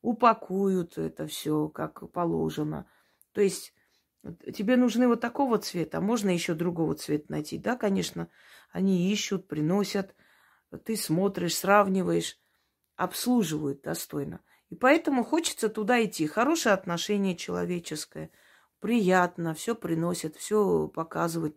упакуют 0.00 0.96
это 0.96 1.26
все 1.26 1.68
как 1.68 2.08
положено. 2.12 2.88
То 3.32 3.40
есть 3.40 3.74
тебе 4.54 4.76
нужны 4.76 5.08
вот 5.08 5.20
такого 5.20 5.58
цвета, 5.58 5.98
а 5.98 6.00
можно 6.00 6.30
еще 6.30 6.54
другого 6.54 6.94
цвета 6.94 7.26
найти. 7.28 7.58
Да, 7.58 7.76
конечно, 7.76 8.28
они 8.70 9.12
ищут, 9.12 9.48
приносят, 9.48 10.14
ты 10.84 10.96
смотришь, 10.96 11.56
сравниваешь, 11.56 12.38
обслуживают 12.96 13.82
достойно. 13.82 14.40
И 14.68 14.74
поэтому 14.74 15.24
хочется 15.24 15.68
туда 15.68 16.04
идти. 16.04 16.26
Хорошее 16.26 16.74
отношение 16.74 17.36
человеческое, 17.36 18.30
приятно, 18.80 19.54
все 19.54 19.74
приносит, 19.74 20.36
все 20.36 20.88
показывает. 20.88 21.56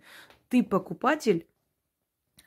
Ты 0.49 0.63
покупатель, 0.63 1.47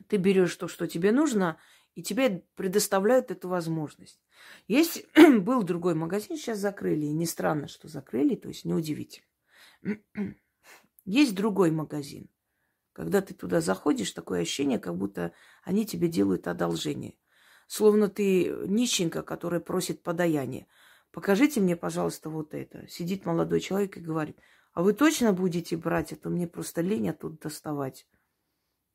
ты 0.09 0.17
берешь 0.17 0.55
то, 0.57 0.69
что 0.69 0.87
тебе 0.87 1.13
нужно, 1.13 1.59
и 1.95 2.03
тебе 2.03 2.45
предоставляют 2.55 3.31
эту 3.31 3.49
возможность. 3.49 4.21
Есть 4.69 5.05
был 5.41 5.63
другой 5.63 5.95
магазин, 5.95 6.37
сейчас 6.37 6.59
закрыли, 6.59 7.07
и 7.07 7.13
не 7.13 7.27
странно, 7.27 7.69
что 7.69 7.89
закрыли, 7.89 8.35
то 8.35 8.49
есть 8.49 8.65
неудивительно. 8.65 9.27
Есть 11.05 11.35
другой 11.35 11.71
магазин. 11.71 12.29
Когда 12.93 13.23
ты 13.23 13.35
туда 13.35 13.61
заходишь, 13.61 14.13
такое 14.13 14.43
ощущение, 14.43 14.79
как 14.79 14.97
будто 14.97 15.33
они 15.63 15.87
тебе 15.87 16.09
делают 16.09 16.47
одолжение 16.47 17.17
словно 17.73 18.11
ты 18.11 18.51
нищенка, 18.67 19.23
которая 19.23 19.59
просит 19.59 20.03
подаяние. 20.03 20.67
Покажите 21.11 21.59
мне, 21.59 21.75
пожалуйста, 21.75 22.29
вот 22.29 22.53
это. 22.53 22.87
Сидит 22.87 23.25
молодой 23.25 23.61
человек 23.61 23.97
и 23.97 24.01
говорит, 24.01 24.39
а 24.75 24.83
вы 24.83 24.93
точно 24.93 25.33
будете 25.33 25.79
брать 25.79 26.13
это? 26.13 26.29
Мне 26.29 26.47
просто 26.47 26.83
лень 26.83 27.09
оттуда 27.09 27.39
доставать. 27.39 28.07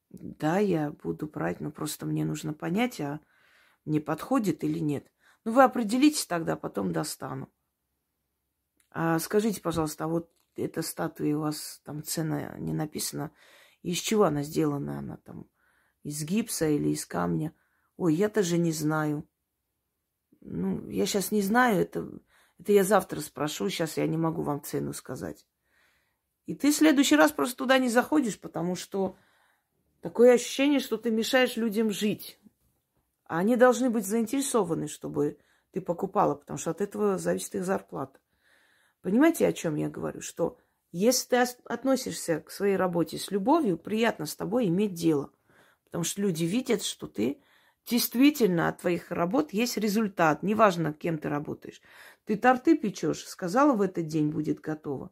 Да, 0.10 0.60
я 0.60 0.92
буду 0.92 1.26
брать, 1.26 1.60
но 1.60 1.72
просто 1.72 2.06
мне 2.06 2.24
нужно 2.24 2.54
понять, 2.54 3.02
а 3.02 3.20
мне 3.84 4.00
подходит 4.00 4.64
или 4.64 4.78
нет. 4.78 5.12
Ну, 5.44 5.54
вы 5.54 5.64
определитесь 5.64 6.28
тогда, 6.28 6.56
потом 6.56 6.94
достану. 6.94 7.52
А 8.92 9.18
скажите, 9.18 9.60
пожалуйста, 9.60 10.04
а 10.04 10.08
вот 10.08 10.32
эта 10.62 10.82
статуя 10.82 11.38
у 11.38 11.42
вас 11.42 11.82
там 11.84 12.04
цена 12.04 12.58
не 12.58 12.74
написана. 12.74 13.32
Из 13.84 13.98
чего 13.98 14.24
она 14.24 14.44
сделана? 14.44 15.00
Она 15.00 15.18
там 15.18 15.50
из 16.04 16.24
гипса 16.24 16.68
или 16.68 16.90
из 16.90 17.06
камня? 17.06 17.54
Ой, 17.96 18.14
я 18.14 18.30
тоже 18.30 18.58
не 18.58 18.72
знаю. 18.72 19.28
Ну, 20.42 20.90
я 20.90 21.06
сейчас 21.06 21.32
не 21.32 21.42
знаю, 21.42 21.82
это, 21.82 22.08
это 22.60 22.72
я 22.72 22.84
завтра 22.84 23.20
спрошу, 23.20 23.70
сейчас 23.70 23.98
я 23.98 24.08
не 24.08 24.18
могу 24.18 24.44
вам 24.44 24.64
цену 24.64 24.94
сказать. 24.94 25.46
И 26.46 26.56
ты 26.56 26.72
в 26.72 26.76
следующий 26.76 27.18
раз 27.18 27.32
просто 27.32 27.58
туда 27.58 27.78
не 27.78 27.90
заходишь, 27.90 28.40
потому 28.40 28.76
что 28.76 29.18
такое 30.00 30.34
ощущение, 30.34 30.80
что 30.80 30.98
ты 30.98 31.12
мешаешь 31.12 31.58
людям 31.58 31.92
жить. 31.92 32.40
А 33.26 33.40
они 33.40 33.58
должны 33.58 33.90
быть 33.90 34.06
заинтересованы, 34.06 34.88
чтобы 34.88 35.38
ты 35.72 35.82
покупала, 35.82 36.36
потому 36.36 36.58
что 36.58 36.72
от 36.72 36.80
этого 36.80 37.18
зависит 37.18 37.56
их 37.56 37.66
зарплата. 37.66 38.20
Понимаете, 39.08 39.48
о 39.48 39.54
чем 39.54 39.76
я 39.76 39.90
говорю? 39.90 40.20
Что 40.20 40.58
если 40.92 41.30
ты 41.30 41.38
относишься 41.64 42.42
к 42.42 42.52
своей 42.52 42.76
работе 42.76 43.18
с 43.18 43.32
любовью, 43.32 43.78
приятно 43.78 44.26
с 44.26 44.36
тобой 44.36 44.68
иметь 44.68 44.96
дело. 44.96 45.32
Потому 45.86 46.04
что 46.04 46.22
люди 46.22 46.44
видят, 46.44 46.84
что 46.84 47.08
ты 47.08 47.42
Действительно, 47.86 48.68
от 48.68 48.82
твоих 48.82 49.10
работ 49.10 49.54
есть 49.54 49.78
результат. 49.78 50.44
Неважно, 50.44 50.92
кем 50.92 51.20
ты 51.20 51.30
работаешь. 51.30 51.82
Ты 52.26 52.36
торты 52.36 52.76
печешь, 52.78 53.26
сказала, 53.26 53.74
в 53.78 53.82
этот 53.82 54.08
день 54.08 54.30
будет 54.30 54.60
готово. 54.60 55.10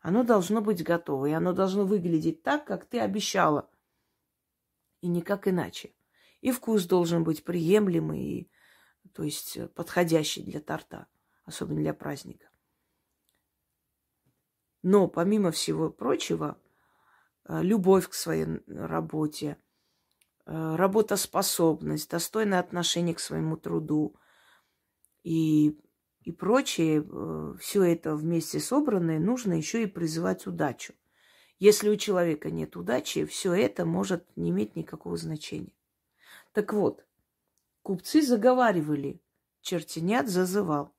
Оно 0.00 0.24
должно 0.24 0.60
быть 0.60 0.84
готово, 0.84 1.24
и 1.24 1.32
оно 1.32 1.54
должно 1.54 1.86
выглядеть 1.86 2.42
так, 2.42 2.66
как 2.66 2.84
ты 2.84 3.00
обещала. 3.00 3.70
И 5.00 5.08
никак 5.08 5.48
иначе. 5.48 5.94
И 6.42 6.52
вкус 6.52 6.84
должен 6.84 7.24
быть 7.24 7.44
приемлемый, 7.44 8.20
и, 8.20 8.50
то 9.14 9.22
есть 9.22 9.72
подходящий 9.72 10.42
для 10.42 10.60
торта, 10.60 11.06
особенно 11.46 11.80
для 11.80 11.94
праздника. 11.94 12.47
Но 14.82 15.08
помимо 15.08 15.50
всего 15.50 15.90
прочего, 15.90 16.58
э, 17.48 17.62
любовь 17.62 18.08
к 18.08 18.14
своей 18.14 18.46
работе– 18.66 19.56
Э, 20.50 20.76
работоспособность, 20.76 22.10
достойное 22.10 22.58
отношение 22.58 23.14
к 23.14 23.20
своему 23.20 23.58
труду 23.58 24.16
и, 25.22 25.78
и 26.22 26.32
прочее, 26.32 27.04
э, 27.06 27.54
все 27.60 27.82
это 27.82 28.16
вместе 28.16 28.58
собранное, 28.58 29.18
нужно 29.18 29.52
еще 29.52 29.82
и 29.82 29.86
призывать 29.86 30.46
удачу. 30.46 30.94
Если 31.58 31.90
у 31.90 31.96
человека 31.96 32.50
нет 32.50 32.76
удачи, 32.76 33.26
все 33.26 33.52
это 33.52 33.84
может 33.84 34.24
не 34.36 34.48
иметь 34.48 34.74
никакого 34.74 35.18
значения. 35.18 35.74
Так 36.54 36.72
вот, 36.72 37.04
купцы 37.82 38.22
заговаривали, 38.22 39.20
чертенят 39.60 40.28
зазывал. 40.28 40.94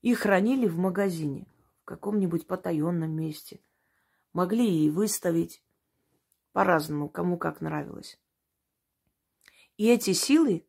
И 0.00 0.14
хранили 0.14 0.68
в 0.68 0.78
магазине, 0.78 1.48
каком-нибудь 1.90 2.46
потаенном 2.46 3.10
месте. 3.10 3.60
Могли 4.32 4.86
и 4.86 4.90
выставить 4.90 5.64
по-разному, 6.52 7.08
кому 7.08 7.36
как 7.36 7.60
нравилось. 7.60 8.20
И 9.76 9.88
эти 9.88 10.12
силы 10.12 10.64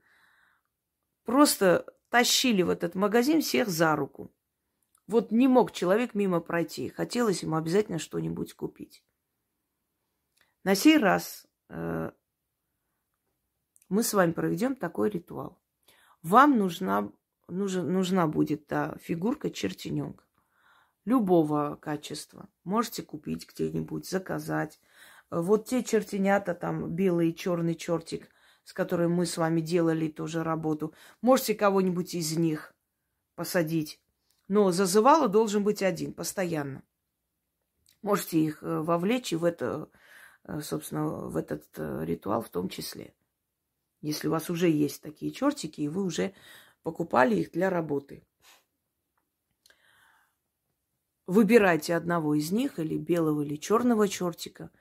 просто 1.24 1.86
тащили 2.10 2.64
в 2.64 2.70
этот 2.70 2.96
магазин 2.96 3.42
всех 3.42 3.70
за 3.70 3.96
руку. 3.96 4.34
Вот 5.06 5.32
не 5.32 5.48
мог 5.48 5.74
человек 5.74 6.16
мимо 6.16 6.40
пройти. 6.40 6.90
Хотелось 6.90 7.44
ему 7.44 7.56
обязательно 7.56 8.00
что-нибудь 8.00 8.56
купить. 8.56 9.06
На 10.64 10.74
сей 10.74 10.98
раз 10.98 11.46
э, 11.70 12.12
мы 13.90 14.02
с 14.02 14.12
вами 14.16 14.32
проведем 14.32 14.76
такой 14.76 15.12
ритуал. 15.12 15.62
Вам 16.24 16.58
нужна, 16.58 17.12
нужен, 17.48 17.94
нужна 17.94 18.26
будет 18.26 18.66
та 18.66 18.98
фигурка 18.98 19.52
чертененка 19.52 20.26
любого 21.06 21.76
качества. 21.76 22.50
Можете 22.64 23.04
купить 23.04 23.48
где-нибудь, 23.48 24.08
заказать. 24.08 24.80
Вот 25.30 25.66
те 25.66 25.84
чертенята, 25.84 26.54
там 26.54 26.92
белый 26.92 27.30
и 27.30 27.36
черный 27.36 27.76
чертик– 27.76 28.30
с 28.64 28.74
которой 28.74 29.08
мы 29.08 29.26
с 29.26 29.38
вами 29.38 29.62
делали 29.62 30.08
тоже 30.08 30.44
работу. 30.44 30.94
Можете 31.22 31.56
кого-нибудь 31.56 32.14
из 32.14 32.38
них 32.38 32.74
посадить. 33.36 34.00
Но 34.48 34.72
зазывало 34.72 35.28
должен 35.28 35.64
быть 35.64 35.82
один, 35.82 36.14
постоянно. 36.14 36.84
Можете 38.02 38.40
их 38.40 38.64
э, 38.64 38.80
вовлечь 38.82 39.32
и 39.32 39.36
в 39.36 39.46
это, 39.46 39.90
э, 40.44 40.62
собственно, 40.62 41.08
в 41.08 41.38
этот 41.38 41.66
э, 41.78 42.06
ритуал 42.06 42.42
в 42.42 42.50
том 42.50 42.68
числе. 42.68 43.14
Если 44.02 44.28
у 44.28 44.32
вас 44.32 44.50
уже 44.50 44.70
есть 44.70 45.02
такие 45.02 45.32
чертики, 45.32 45.82
и 45.82 45.88
вы 45.88 46.04
уже 46.04 46.34
покупали 46.84 47.36
их 47.36 47.52
для 47.52 47.70
работы. 47.70 48.26
Выбирайте 51.28 51.96
одного 51.96 52.36
из 52.36 52.52
них, 52.52 52.80
или 52.80 52.98
белого, 52.98 53.42
или 53.42 53.56
черного 53.56 54.08
чертика, 54.08 54.72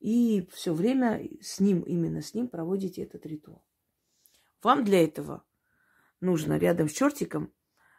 и 0.00 0.48
все 0.52 0.72
время 0.72 1.28
с 1.40 1.60
ним, 1.60 1.82
именно 1.82 2.22
с 2.22 2.34
ним 2.34 2.48
проводите 2.48 3.02
этот 3.02 3.24
ритуал. 3.26 3.64
Вам 4.62 4.84
для 4.84 5.02
этого 5.04 5.44
нужно 6.20 6.58
рядом 6.58 6.88
с 6.88 6.92
чертиком 6.92 7.52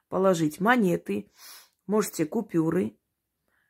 положить 0.10 0.60
монеты, 0.60 1.32
можете 1.88 2.26
купюры. 2.26 2.98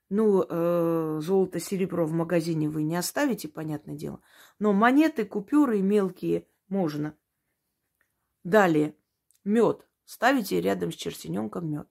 Ну, 0.10 0.46
э, 0.48 1.20
золото, 1.22 1.60
серебро 1.60 2.06
в 2.06 2.12
магазине 2.12 2.70
вы 2.70 2.84
не 2.84 2.96
оставите, 2.96 3.48
понятное 3.48 3.96
дело. 3.96 4.22
Но 4.60 4.74
монеты, 4.74 5.26
купюры 5.26 5.82
мелкие 5.82 6.48
можно. 6.68 7.18
Далее, 8.44 8.96
мед. 9.44 9.88
Ставите 10.06 10.60
рядом 10.62 10.92
с 10.92 10.96
чертененком 10.96 11.72
мед. 11.72 11.88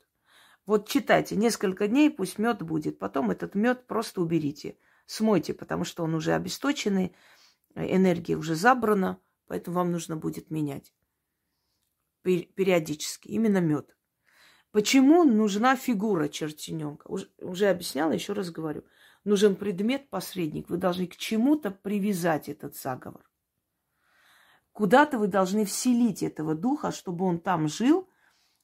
Вот 0.66 0.88
читайте, 0.88 1.36
несколько 1.36 1.88
дней 1.88 2.10
пусть 2.10 2.38
мед 2.38 2.62
будет. 2.62 2.98
Потом 2.98 3.30
этот 3.30 3.54
мед 3.54 3.86
просто 3.86 4.20
уберите. 4.20 4.76
Смойте, 5.06 5.54
потому 5.54 5.84
что 5.84 6.04
он 6.04 6.14
уже 6.14 6.32
обесточенный, 6.32 7.14
энергия 7.74 8.36
уже 8.36 8.54
забрана, 8.54 9.18
поэтому 9.46 9.76
вам 9.76 9.92
нужно 9.92 10.16
будет 10.16 10.50
менять 10.50 10.92
периодически. 12.22 13.28
Именно 13.28 13.60
мед. 13.60 13.96
Почему 14.70 15.24
нужна 15.24 15.76
фигура 15.76 16.28
чертененка? 16.28 17.06
Уже, 17.08 17.28
уже 17.38 17.68
объясняла, 17.68 18.12
еще 18.12 18.32
раз 18.32 18.50
говорю. 18.50 18.84
Нужен 19.24 19.54
предмет, 19.54 20.08
посредник. 20.08 20.68
Вы 20.70 20.78
должны 20.78 21.06
к 21.06 21.16
чему-то 21.16 21.70
привязать 21.70 22.48
этот 22.48 22.76
заговор. 22.76 23.28
Куда-то 24.72 25.18
вы 25.18 25.26
должны 25.28 25.66
вселить 25.66 26.22
этого 26.22 26.54
духа, 26.54 26.92
чтобы 26.92 27.26
он 27.26 27.38
там 27.38 27.68
жил, 27.68 28.08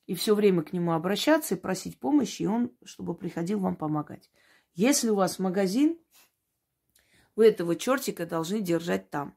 и 0.09 0.14
все 0.14 0.35
время 0.35 0.62
к 0.62 0.73
нему 0.73 0.92
обращаться 0.92 1.55
и 1.55 1.59
просить 1.59 2.01
помощи, 2.01 2.42
и 2.42 2.47
он, 2.47 2.73
чтобы 2.83 3.14
приходил 3.14 3.61
вам 3.61 3.77
помогать. 3.77 4.31
Если 4.73 5.11
у 5.11 5.14
вас 5.14 5.38
магазин, 5.38 5.99
вы 7.37 7.49
этого 7.49 7.77
чертика 7.77 8.25
должны 8.25 8.62
держать 8.62 9.11
там. 9.11 9.37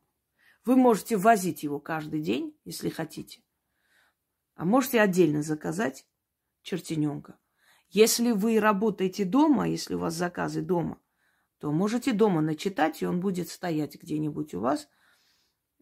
Вы 0.63 0.77
можете 0.77 1.17
возить 1.17 1.63
его 1.63 1.81
каждый 1.81 2.21
день, 2.21 2.57
если 2.63 2.87
хотите. 2.87 3.43
А 4.55 4.63
можете 4.63 5.01
отдельно 5.01 5.43
заказать 5.43 6.07
чертененка. 6.61 7.37
Если 7.89 8.31
вы 8.31 8.57
работаете 8.57 9.25
дома, 9.25 9.67
если 9.67 9.95
у 9.95 9.99
вас 9.99 10.13
заказы 10.13 10.61
дома, 10.61 11.01
то 11.59 11.69
можете 11.73 12.13
дома 12.13 12.39
начитать, 12.39 13.01
и 13.01 13.05
он 13.05 13.19
будет 13.19 13.49
стоять 13.49 14.01
где-нибудь 14.01 14.53
у 14.53 14.61
вас 14.61 14.87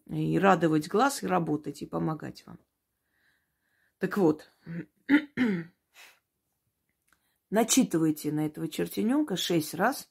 и 0.08 0.40
радовать 0.40 0.88
глаз, 0.88 1.22
и 1.22 1.28
работать, 1.28 1.84
и 1.84 1.86
помогать 1.86 2.44
вам. 2.48 2.58
Так 4.00 4.18
вот, 4.18 4.50
начитывайте 7.50 8.32
на 8.32 8.46
этого 8.46 8.70
чертененка 8.70 9.36
шесть 9.36 9.74
раз 9.74 10.10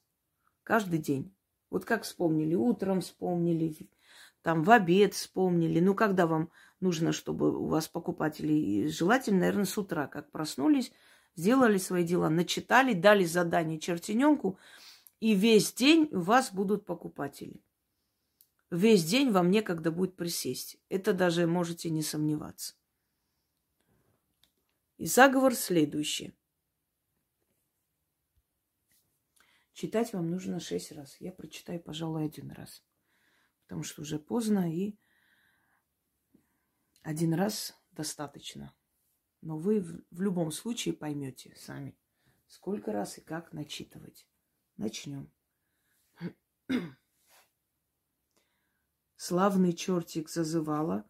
каждый 0.63 0.99
день. 0.99 1.33
Вот 1.71 1.85
как 1.85 2.03
вспомнили, 2.03 2.53
утром 2.53 3.01
вспомнили, 3.01 3.89
там 4.43 4.63
в 4.63 4.69
обед 4.69 5.15
вспомнили. 5.15 5.79
Ну, 5.79 5.95
когда 5.95 6.27
вам 6.27 6.51
нужно, 6.79 7.11
чтобы 7.11 7.51
у 7.57 7.65
вас 7.65 7.87
покупатели, 7.87 8.87
желательно, 8.87 9.39
наверное, 9.39 9.65
с 9.65 9.77
утра, 9.77 10.07
как 10.07 10.31
проснулись, 10.31 10.91
сделали 11.35 11.79
свои 11.79 12.03
дела, 12.03 12.29
начитали, 12.29 12.93
дали 12.93 13.25
задание 13.25 13.79
чертененку, 13.79 14.59
и 15.19 15.33
весь 15.33 15.73
день 15.73 16.09
у 16.11 16.19
вас 16.19 16.53
будут 16.53 16.85
покупатели. 16.85 17.61
Весь 18.69 19.03
день 19.03 19.31
вам 19.31 19.49
некогда 19.49 19.91
будет 19.91 20.15
присесть. 20.15 20.77
Это 20.89 21.11
даже 21.11 21.47
можете 21.47 21.89
не 21.89 22.03
сомневаться. 22.03 22.75
И 24.99 25.05
заговор 25.05 25.55
следующий. 25.55 26.37
Читать 29.71 30.11
вам 30.11 30.29
нужно 30.29 30.59
шесть 30.59 30.91
раз. 30.91 31.15
Я 31.21 31.31
прочитаю, 31.31 31.81
пожалуй, 31.81 32.25
один 32.25 32.51
раз. 32.51 32.83
Потому 33.61 33.83
что 33.83 34.01
уже 34.01 34.19
поздно, 34.19 34.69
и 34.69 34.99
один 37.01 37.33
раз 37.33 37.81
достаточно. 37.91 38.75
Но 39.39 39.57
вы 39.57 39.79
в 39.79 40.19
любом 40.19 40.51
случае 40.51 40.93
поймете 40.93 41.55
сами, 41.55 41.97
сколько 42.47 42.91
раз 42.91 43.17
и 43.19 43.21
как 43.21 43.53
начитывать. 43.53 44.27
Начнем. 44.75 45.31
Славный 49.15 49.71
чертик 49.71 50.27
зазывала, 50.27 51.09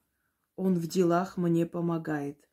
он 0.56 0.76
в 0.76 0.86
делах 0.86 1.38
мне 1.38 1.66
помогает. 1.66 2.49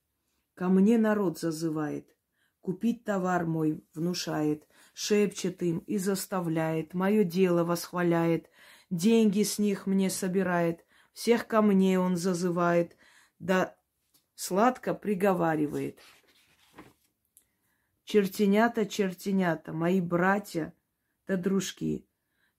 Ко 0.57 0.69
мне 0.71 0.97
народ 0.97 1.39
зазывает, 1.39 2.17
купить 2.63 3.05
товар 3.05 3.45
мой 3.45 3.85
внушает, 3.93 4.67
шепчет 4.95 5.63
им 5.63 5.81
и 5.81 5.99
заставляет, 5.99 6.95
мое 6.95 7.25
дело 7.25 7.63
восхваляет, 7.63 8.49
деньги 8.89 9.43
с 9.43 9.59
них 9.59 9.87
мне 9.87 10.09
собирает, 10.09 10.87
всех 11.13 11.47
ко 11.47 11.61
мне 11.61 12.01
он 12.01 12.17
зазывает, 12.17 12.97
да 13.39 13.77
сладко 14.35 14.95
приговаривает. 14.95 15.99
Чертенята, 18.05 18.87
чертенята, 18.87 19.75
мои 19.75 20.01
братья 20.01 20.73
да 21.27 21.37
дружки, 21.37 22.09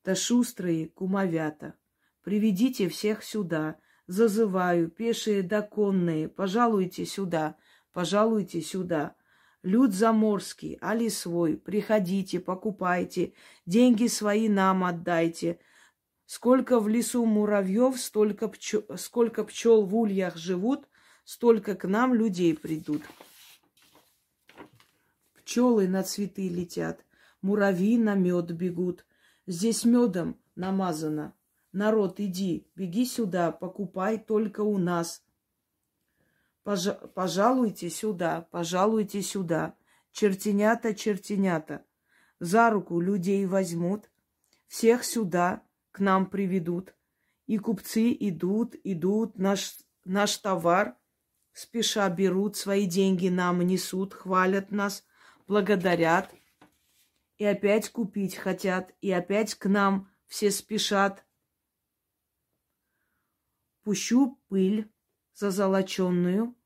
да 0.04 0.14
шустрые 0.14 0.90
кумовята, 0.90 1.74
приведите 2.22 2.90
всех 2.90 3.24
сюда, 3.24 3.80
зазываю, 4.06 4.88
пешие 4.92 5.42
да 5.42 5.64
конные, 5.64 6.30
пожалуйте 6.30 7.04
сюда— 7.04 7.58
пожалуйте 7.98 8.62
сюда. 8.62 9.16
Люд 9.64 9.92
заморский, 9.92 10.78
али 10.82 11.10
свой, 11.10 11.58
приходите, 11.58 12.40
покупайте, 12.40 13.34
деньги 13.66 14.06
свои 14.06 14.50
нам 14.50 14.84
отдайте. 14.84 15.58
Сколько 16.28 16.80
в 16.80 16.88
лесу 16.88 17.26
муравьев, 17.26 18.00
столько 18.00 18.50
пчел, 18.50 18.84
сколько 18.98 19.44
пчел 19.46 19.84
в 19.84 19.96
ульях 19.96 20.38
живут, 20.38 20.88
столько 21.24 21.74
к 21.74 21.88
нам 21.88 22.14
людей 22.14 22.56
придут. 22.56 23.02
Пчелы 25.34 25.88
на 25.88 26.04
цветы 26.04 26.50
летят, 26.50 27.04
муравьи 27.42 27.98
на 27.98 28.14
мед 28.14 28.52
бегут. 28.52 29.08
Здесь 29.48 29.86
медом 29.86 30.40
намазано. 30.54 31.34
Народ, 31.72 32.20
иди, 32.20 32.68
беги 32.76 33.08
сюда, 33.08 33.52
покупай 33.52 34.20
только 34.20 34.62
у 34.62 34.78
нас. 34.78 35.24
Пожалуйте 36.68 37.90
сюда, 37.90 38.42
пожалуйте 38.52 39.22
сюда. 39.22 39.78
Чертенята, 40.12 40.94
чертенята. 40.94 41.86
За 42.42 42.70
руку 42.70 43.00
людей 43.00 43.46
возьмут, 43.46 44.12
всех 44.68 45.06
сюда 45.06 45.64
к 45.94 46.02
нам 46.02 46.30
приведут. 46.30 46.94
И 47.46 47.58
купцы 47.58 48.12
идут, 48.20 48.76
идут, 48.84 49.38
наш, 49.38 49.78
наш 50.04 50.36
товар 50.40 50.98
спеша 51.54 52.10
берут, 52.10 52.58
свои 52.58 52.86
деньги 52.86 53.30
нам 53.30 53.62
несут, 53.62 54.14
хвалят 54.14 54.70
нас, 54.70 55.06
благодарят. 55.48 56.30
И 57.38 57.46
опять 57.46 57.90
купить 57.90 58.36
хотят, 58.36 58.94
и 59.00 59.10
опять 59.10 59.56
к 59.56 59.70
нам 59.70 60.12
все 60.26 60.52
спешат. 60.52 61.26
Пущу 63.84 64.38
пыль 64.50 64.92
зазолоченную 65.34 66.57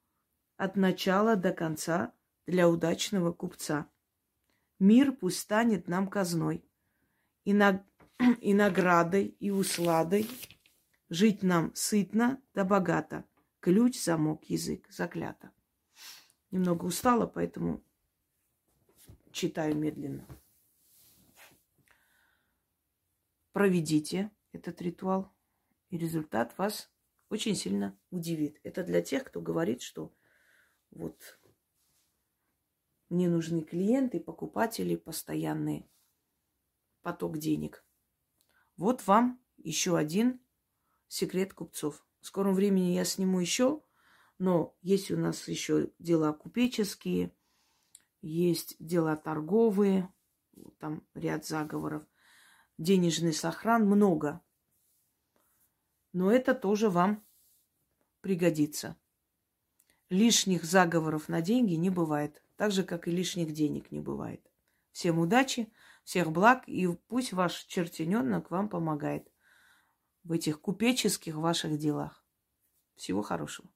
от 0.62 0.76
начала 0.76 1.36
до 1.36 1.54
конца 1.54 2.13
для 2.45 2.69
удачного 2.69 3.34
купца. 3.34 3.89
Мир 4.78 5.12
пусть 5.12 5.39
станет 5.39 5.88
нам 5.88 6.08
казной, 6.08 6.63
и, 7.45 7.54
на... 7.54 7.84
и 8.41 8.54
наградой, 8.54 9.26
и 9.39 9.50
усладой. 9.50 10.30
Жить 11.10 11.41
нам 11.41 11.74
сытно 11.74 12.39
да 12.54 12.63
богато. 12.63 13.26
Ключ, 13.60 14.00
замок, 14.00 14.43
язык, 14.52 14.88
заклято. 14.91 15.52
Немного 16.52 16.86
устала, 16.86 17.26
поэтому 17.26 17.84
читаю 19.32 19.76
медленно. 19.76 20.28
Проведите 23.52 24.30
этот 24.52 24.80
ритуал, 24.84 25.34
и 25.89 25.97
результат 25.97 26.56
вас 26.60 26.91
очень 27.30 27.56
сильно 27.56 27.97
удивит. 28.12 28.60
Это 28.62 28.84
для 28.84 29.02
тех, 29.02 29.24
кто 29.24 29.41
говорит, 29.41 29.82
что 29.82 30.13
вот 30.91 31.39
мне 33.10 33.27
нужны 33.27 33.62
клиенты, 33.62 34.19
покупатели 34.19 34.95
постоянные, 34.95 35.89
поток 37.01 37.38
денег. 37.38 37.84
Вот 38.77 39.06
вам 39.06 39.41
еще 39.58 39.97
один 39.97 40.39
секрет 41.08 41.54
купцов. 41.54 42.06
В 42.21 42.27
скором 42.27 42.54
времени 42.54 42.93
я 42.93 43.04
сниму 43.04 43.39
еще, 43.39 43.84
но 44.38 44.75
есть 44.82 45.12
у 45.12 45.17
нас 45.17 45.47
еще 45.47 45.91
дела 45.99 46.34
купеческие, 46.34 47.36
есть 48.21 48.75
дела 48.80 49.15
торговые, 49.15 50.12
там 50.80 51.06
ряд 51.13 51.45
заговоров, 51.45 52.04
денежный 52.77 53.34
сохран, 53.34 53.86
много. 53.86 54.41
Но 56.13 56.32
это 56.32 56.54
тоже 56.54 56.89
вам 56.89 57.25
пригодится. 58.21 58.97
Лишних 60.12 60.65
заговоров 60.65 61.30
на 61.30 61.41
деньги 61.41 61.76
не 61.76 61.89
бывает, 61.89 62.43
так 62.58 62.74
же, 62.74 62.84
как 62.84 63.08
и 63.08 63.12
лишних 63.12 63.54
денег 63.54 63.91
не 63.91 64.02
бывает. 64.02 64.45
Всем 64.91 65.19
удачи, 65.19 65.71
всех 66.04 66.34
благ, 66.34 66.67
и 66.67 66.86
пусть 67.08 67.32
ваш 67.32 67.63
чертененок 67.63 68.52
вам 68.52 68.67
помогает 68.67 69.32
в 70.26 70.34
этих 70.34 70.60
купеческих 70.60 71.36
ваших 71.36 71.78
делах. 71.78 72.26
Всего 72.97 73.21
хорошего. 73.21 73.69